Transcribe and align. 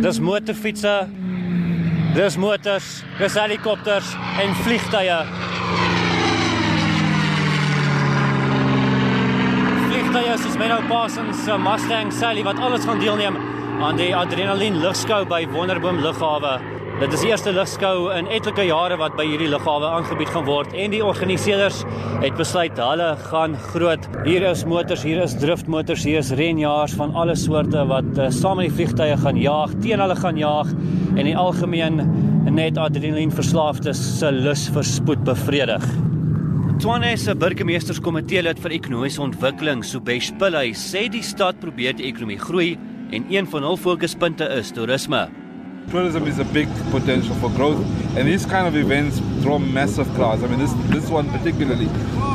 Dis 0.00 0.16
motorfietsse. 0.20 1.08
Dis 2.14 2.36
motors, 2.40 2.86
dis 3.18 3.34
helikopters 3.36 4.14
en 4.40 4.54
vliegtye. 4.64 5.18
Vliegtye 9.90 10.38
soos 10.40 10.56
Menno 10.58 10.80
Parsons 10.88 11.44
se 11.44 11.58
Mustang 11.60 12.10
Sally 12.16 12.42
wat 12.48 12.58
alles 12.58 12.88
gaan 12.88 13.04
deelneem 13.04 13.36
aan 13.84 14.00
die 14.00 14.10
Adrenalien 14.16 14.80
Lugskou 14.80 15.26
by 15.28 15.44
Wonderboom 15.52 16.00
Lughawe. 16.00 16.79
Dit 17.00 17.14
is 17.16 17.22
die 17.24 17.30
eerste 17.30 17.52
lugskou 17.56 18.10
in 18.12 18.26
etlike 18.28 18.66
jare 18.68 18.98
wat 19.00 19.14
by 19.16 19.24
hierdie 19.24 19.46
lughawe 19.48 19.88
aangebied 19.88 20.28
gaan 20.34 20.44
word 20.44 20.74
en 20.76 20.92
die 20.92 20.98
organiseerders 21.00 21.78
het 22.20 22.36
besluit 22.36 22.76
hulle 22.76 23.06
gaan 23.22 23.54
groot. 23.70 24.04
Hier 24.26 24.44
is 24.50 24.66
motors, 24.68 25.06
hier 25.08 25.22
is 25.24 25.32
driftmotors, 25.40 26.04
hier 26.04 26.20
is 26.20 26.34
renjaars 26.36 26.98
van 27.00 27.16
alle 27.16 27.38
soorte 27.40 27.86
wat 27.88 28.20
uh, 28.20 28.28
saam 28.28 28.60
met 28.60 28.68
die 28.68 28.76
vliegtye 28.82 29.16
gaan 29.24 29.40
jaag, 29.40 29.72
teen 29.80 30.04
hulle 30.04 30.18
gaan 30.20 30.42
jaag 30.42 30.76
en 31.16 31.24
in 31.24 31.40
algemeen 31.40 32.04
net 32.52 32.76
adrenalien 32.76 33.32
verslaafdes 33.32 34.04
se 34.20 34.36
lus 34.36 34.68
vir 34.76 34.92
spoed 34.92 35.24
bevredig. 35.24 35.90
Tshwane 36.76 37.16
se 37.16 37.32
burgemeesterskomitee 37.32 38.44
lid 38.44 38.60
vir 38.60 38.76
ekonomiese 38.76 39.24
ontwikkeling, 39.24 39.88
Subesh 39.88 40.34
Pillay, 40.36 40.76
sê 40.76 41.08
die 41.08 41.24
stad 41.24 41.64
probeer 41.64 41.96
die 41.96 42.12
ekonomie 42.12 42.42
groei 42.44 42.74
en 43.08 43.24
een 43.32 43.48
van 43.48 43.64
hul 43.64 43.80
fokuspunte 43.88 44.52
is 44.60 44.76
toerisme. 44.76 45.30
Tourism 45.88 46.26
is 46.26 46.38
a 46.38 46.44
big 46.44 46.68
potential 46.90 47.34
for 47.36 47.50
growth, 47.50 47.84
and 48.16 48.28
these 48.28 48.46
kind 48.46 48.66
of 48.66 48.76
events 48.76 49.18
draw 49.42 49.58
massive 49.58 50.08
crowds. 50.14 50.42
I 50.42 50.46
mean, 50.46 50.58
this 50.58 50.72
this 50.88 51.10
one 51.10 51.28
particularly 51.30 51.86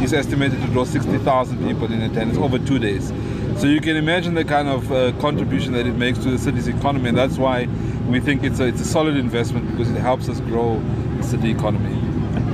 is 0.04 0.14
estimated 0.14 0.62
to 0.62 0.68
draw 0.68 0.84
60,000 0.84 1.58
people 1.68 1.92
in 1.92 2.02
attendance 2.02 2.38
over 2.38 2.60
two 2.60 2.80
days. 2.80 3.14
So 3.58 3.68
you 3.68 3.80
can 3.80 3.96
imagine 3.96 4.34
the 4.34 4.44
kind 4.44 4.68
of 4.68 4.92
uh, 4.92 5.14
contribution 5.20 5.74
that 5.74 5.88
it 5.88 5.96
makes 5.96 6.20
to 6.20 6.32
the 6.32 6.38
city's 6.38 6.68
economy, 6.68 7.10
and 7.10 7.18
that's 7.18 7.38
why 7.38 7.68
we 8.10 8.20
think 8.20 8.44
it's 8.44 8.60
a, 8.60 8.66
it's 8.66 8.82
a 8.82 8.86
solid 8.86 9.16
investment 9.16 9.72
because 9.72 9.90
it 9.90 10.00
helps 10.00 10.28
us 10.28 10.40
grow 10.42 10.82
the 11.18 11.24
city 11.24 11.52
economy. 11.52 12.02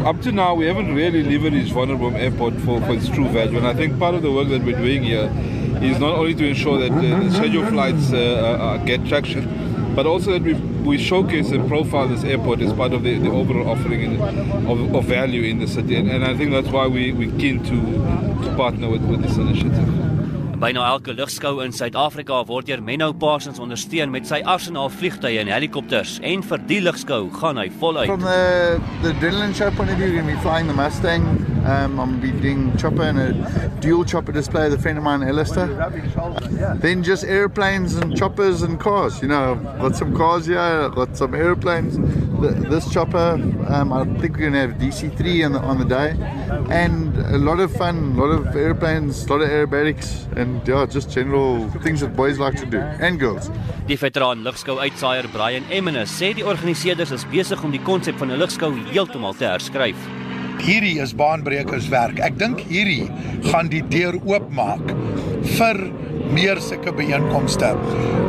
Up 0.06 0.22
to 0.22 0.32
now, 0.32 0.54
we 0.54 0.66
haven't 0.66 0.94
really 0.94 1.24
leveraged 1.24 1.72
Vulnerable 1.72 2.16
Airport 2.16 2.54
for, 2.62 2.82
for 2.82 2.94
its 2.94 3.08
true 3.08 3.28
value, 3.30 3.58
and 3.58 3.68
I 3.68 3.74
think 3.74 3.98
part 3.98 4.16
of 4.16 4.22
the 4.22 4.32
work 4.32 4.50
that 4.50 4.64
we're 4.64 4.78
doing 4.78 5.04
here 5.04 5.32
is 5.82 6.00
not 6.00 6.16
only 6.16 6.36
to 6.36 6.48
ensure 6.48 6.78
that 6.80 6.92
uh, 6.92 7.20
the 7.24 7.32
scheduled 7.32 7.70
flights 7.70 8.14
uh, 8.14 8.18
uh, 8.18 8.78
get 8.86 9.04
traction, 9.06 9.48
but 9.96 10.06
also 10.06 10.32
that 10.32 10.42
we, 10.42 10.54
we 10.54 10.98
showcase 10.98 11.52
and 11.52 11.68
profile 11.68 12.08
this 12.08 12.24
airport 12.24 12.62
as 12.62 12.74
part 12.74 12.94
of 12.94 13.04
the, 13.04 13.18
the 13.18 13.30
overall 13.30 13.70
offering 13.70 14.02
in, 14.02 14.22
of, 14.68 14.96
of 14.96 15.06
value 15.06 15.44
in 15.44 15.60
the 15.60 15.68
city. 15.68 15.96
And, 15.96 16.10
and 16.10 16.24
I 16.24 16.36
think 16.36 16.52
that's 16.52 16.70
why 16.70 16.88
we, 16.88 17.12
we're 17.12 17.38
keen 17.38 17.64
to, 17.64 18.46
to 18.46 18.56
partner 18.56 18.90
with, 18.90 19.04
with 19.04 19.22
this 19.22 19.38
initiative. 19.38 20.11
Byna 20.62 20.84
elke 20.86 21.16
lugskou 21.18 21.64
in 21.64 21.72
Suid-Afrika 21.74 22.44
word 22.46 22.68
deur 22.70 22.84
Menno 22.86 23.08
Parsons 23.18 23.58
ondersteun 23.58 24.12
met 24.14 24.28
sy 24.30 24.44
arsenaal 24.46 24.92
vliegtye 24.94 25.40
en 25.42 25.50
helikopters 25.50 26.20
en 26.22 26.44
vir 26.46 26.62
die 26.70 26.78
lugskou 26.86 27.32
gaan 27.34 27.58
hy 27.58 27.64
voluit. 27.82 28.06
From 28.12 28.22
the 28.22 28.78
the 29.02 29.10
adrenaline 29.16 29.56
show 29.58 29.72
point 29.72 29.90
of 29.90 29.98
view, 29.98 30.12
we're 30.12 30.22
going 30.22 30.30
to 30.30 30.36
be 30.36 30.44
flying 30.46 30.68
the 30.68 30.76
Mustang. 30.78 31.26
Um, 31.66 32.00
I'm 32.00 32.22
going 32.22 32.22
to 32.22 32.28
be 32.28 32.42
doing 32.42 32.78
chopper 32.78 33.02
and 33.02 33.18
a 33.18 33.70
dual 33.82 34.06
chopper 34.06 34.32
display 34.32 34.70
with 34.70 34.78
a 34.78 34.82
friend 34.84 35.00
of 35.00 35.04
mine, 35.04 35.24
Alistair. 35.24 35.66
Then 36.78 37.02
just 37.02 37.24
airplanes 37.24 37.96
and 37.96 38.16
choppers 38.16 38.62
and 38.62 38.80
cars. 38.80 39.20
You 39.24 39.30
know, 39.30 39.54
I've 39.54 39.82
got 39.82 39.96
some 39.96 40.16
cars 40.16 40.46
here, 40.46 40.60
I've 40.60 40.94
got 40.94 41.18
some 41.18 41.34
airplanes. 41.34 41.98
The, 42.42 42.50
this 42.70 42.92
chopper, 42.94 43.40
um, 43.68 43.94
I 43.94 44.06
think 44.20 44.38
we're 44.38 44.52
going 44.52 44.54
to 44.54 44.60
have 44.60 44.74
DC3 44.74 45.46
on 45.46 45.52
the, 45.54 45.60
on 45.60 45.78
the 45.80 45.86
day. 45.86 46.16
And 46.70 47.11
a 47.30 47.38
lot 47.38 47.60
of 47.60 47.72
fun, 47.72 48.16
a 48.18 48.24
lot 48.24 48.32
of 48.32 48.56
airplanes, 48.56 49.26
a 49.26 49.30
lot 49.30 49.42
of 49.42 49.50
aerobatics, 49.50 50.26
and 50.38 50.66
yeah, 50.68 50.86
just 50.86 51.10
general 51.10 51.70
things 51.84 52.02
that 52.02 52.16
boys 52.16 52.40
like 52.40 52.56
to 52.56 52.66
do, 52.66 52.80
and 52.80 53.20
girls. 53.20 53.50
Die 53.88 53.98
veteran 53.98 54.44
lugskou 54.44 54.78
uitsaaier 54.80 55.28
Brian 55.34 55.66
Emmenes 55.70 56.12
sê 56.12 56.34
die 56.36 56.46
organiseerders 56.46 57.12
is 57.12 57.26
besig 57.32 57.64
om 57.64 57.72
die 57.72 57.84
konsep 57.84 58.18
van 58.18 58.32
'n 58.32 58.40
lugskou 58.40 58.72
heeltemal 58.92 59.34
te 59.34 59.46
herskryf. 59.46 59.98
Hierdie 60.62 61.00
is 61.02 61.14
baanbrekerswerk. 61.14 62.20
Ek 62.20 62.38
dink 62.38 62.60
hierdie 62.60 63.10
gaan 63.50 63.70
die 63.70 63.82
deur 63.82 64.16
oopmaak 64.26 64.94
vir 65.58 65.78
meer 66.32 66.62
sulke 66.62 66.94
byeenkomste. 66.94 67.76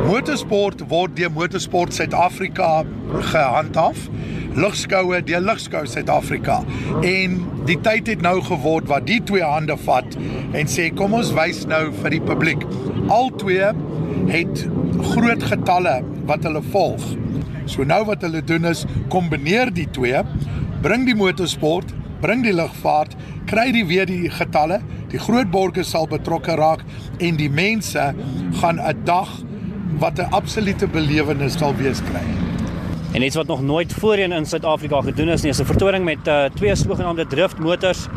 Motorsport 0.07 0.81
word 0.89 1.15
deur 1.15 1.31
Motorsport 1.31 1.93
Suid-Afrika 1.93 2.83
gehandhaaf. 3.31 4.09
Lugskoue 4.53 5.23
deur 5.25 5.41
Lugskou 5.41 5.87
Suid-Afrika. 5.89 6.59
En 7.01 7.39
die 7.65 7.77
tyd 7.81 8.09
het 8.11 8.21
nou 8.21 8.35
geword 8.45 8.85
wat 8.91 9.07
die 9.07 9.19
twee 9.25 9.45
hande 9.45 9.77
vat 9.81 10.17
en 10.53 10.69
sê 10.69 10.89
kom 10.93 11.15
ons 11.17 11.31
wys 11.33 11.63
nou 11.69 11.87
vir 12.03 12.17
die 12.17 12.21
publiek. 12.21 12.65
Al 13.13 13.31
twee 13.41 13.71
het 14.29 14.63
groot 15.13 15.45
getalle 15.49 15.95
wat 16.29 16.45
hulle 16.45 16.61
volg. 16.75 17.07
So 17.65 17.87
nou 17.87 18.03
wat 18.11 18.21
hulle 18.27 18.43
doen 18.45 18.69
is 18.69 18.85
kombineer 19.13 19.73
die 19.73 19.87
twee, 19.95 20.21
bring 20.85 21.07
die 21.09 21.17
motorsport, 21.17 21.89
bring 22.21 22.45
die 22.45 22.53
lugvaart, 22.53 23.17
kry 23.49 23.71
die 23.73 23.85
weer 23.89 24.05
die 24.07 24.29
getalle, 24.31 24.83
die 25.09 25.21
groot 25.21 25.49
borgers 25.51 25.95
sal 25.95 26.05
betrokke 26.11 26.59
raak 26.59 26.85
en 27.17 27.41
die 27.41 27.49
mense 27.49 28.13
gaan 28.61 28.79
'n 28.79 29.05
dag 29.05 29.29
wat 29.99 30.19
'n 30.19 30.31
absolute 30.31 30.87
belewenis 30.87 31.57
sal 31.57 31.73
wees 31.75 32.01
kry. 32.01 32.52
En 33.13 33.21
iets 33.21 33.35
wat 33.35 33.47
nog 33.47 33.61
nooit 33.61 33.93
voorheen 33.93 34.31
in 34.31 34.45
Suid-Afrika 34.45 35.01
gedoen 35.01 35.29
is 35.29 35.41
nie, 35.41 35.51
is 35.51 35.59
'n 35.59 35.65
vertoning 35.65 36.03
met 36.03 36.27
uh, 36.27 36.43
twee 36.55 36.75
sogenaamde 36.75 37.27
driftmotors 37.27 38.07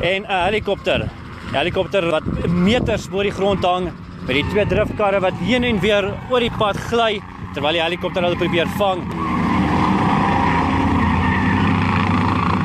en 0.00 0.22
'n 0.22 0.42
helikopter. 0.44 1.00
'n 1.02 1.54
Helikopter 1.54 2.10
wat 2.10 2.22
meters 2.48 3.08
bo 3.08 3.22
die 3.22 3.30
grond 3.30 3.64
hang 3.64 3.92
met 4.26 4.34
die 4.34 4.46
twee 4.50 4.66
driftkarre 4.66 5.20
wat 5.20 5.32
heen 5.40 5.64
en 5.64 5.80
weer 5.80 6.12
oor 6.30 6.40
die 6.40 6.50
pad 6.58 6.76
gly 6.76 7.20
terwyl 7.54 7.72
die 7.72 7.82
helikopter 7.82 8.22
hulle 8.22 8.36
probeer 8.36 8.66
vang. 8.78 9.00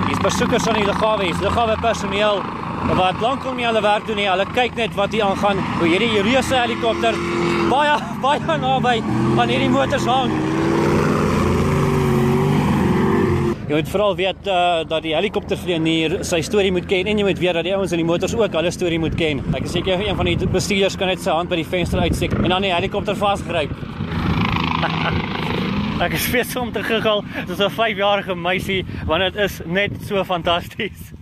Dis 0.09 0.19
besoekers 0.19 0.67
aan 0.67 0.75
die 0.75 0.85
lughawe, 0.85 1.23
dis 1.23 1.41
lughawe 1.41 1.77
personeel 1.81 2.41
wat 2.97 3.21
lankal 3.21 3.53
nie 3.53 3.65
hulle 3.65 3.81
werk 3.81 4.07
doen 4.07 4.15
nie. 4.15 4.29
Hulle 4.29 4.45
kyk 4.53 4.75
net 4.75 4.95
wat 4.95 5.11
hier 5.11 5.23
aangaan. 5.23 5.57
Hoe 5.79 5.87
hierdie 5.87 6.21
reuse 6.21 6.55
helikopter 6.55 7.13
baie 7.69 7.97
baie 8.25 8.57
naby 8.57 9.03
aan 9.37 9.47
hierdie 9.47 9.69
motors 9.69 10.05
hang. 10.05 10.50
Jy 13.71 13.77
moet 13.77 13.87
veral 13.87 14.15
weet 14.19 14.47
uh, 14.51 14.55
dat 14.83 15.05
die 15.05 15.13
helikoptervlieënier 15.15 16.17
sy 16.27 16.41
storie 16.43 16.73
moet 16.75 16.89
ken 16.91 17.07
en 17.07 17.21
jy 17.21 17.23
moet 17.23 17.39
weet 17.39 17.55
dat 17.55 17.63
die 17.63 17.71
ouens 17.71 17.93
in 17.95 18.01
die 18.01 18.07
motors 18.09 18.33
ook 18.35 18.57
hulle 18.59 18.73
storie 18.75 18.97
moet 18.99 19.15
ken. 19.15 19.39
Ek 19.55 19.63
is 19.69 19.71
seker 19.77 20.03
een 20.03 20.17
van 20.19 20.27
die 20.27 20.49
bestuurders 20.57 20.97
kan 20.99 21.07
net 21.07 21.23
sy 21.23 21.31
hand 21.31 21.47
by 21.47 21.61
die 21.61 21.69
venster 21.71 22.03
uitsteek 22.03 22.35
en 22.35 22.49
dan 22.51 22.67
die 22.67 22.73
helikopter 22.73 23.15
vasgryp. 23.15 23.71
Ek 26.03 26.19
is 26.19 26.27
spesiaal 26.27 26.65
om 26.65 26.75
te 26.75 26.83
giggel 26.83 27.23
soos 27.45 27.63
'n 27.63 27.71
5-jarige 27.79 28.35
meisie 28.35 28.81
want 29.07 29.23
dit 29.29 29.39
is 29.47 29.61
net 29.63 29.95
so 30.03 30.19
fantasties. 30.27 31.20